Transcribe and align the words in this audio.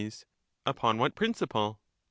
Soc. 0.09 0.25
Upon 0.65 0.97
what 0.97 1.13
principle? 1.13 1.79